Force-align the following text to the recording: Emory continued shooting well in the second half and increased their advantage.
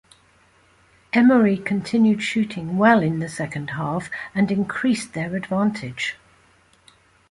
Emory 1.13 1.57
continued 1.59 2.23
shooting 2.23 2.79
well 2.79 3.03
in 3.03 3.19
the 3.19 3.29
second 3.29 3.67
half 3.77 4.09
and 4.33 4.51
increased 4.51 5.13
their 5.13 5.35
advantage. 5.35 6.15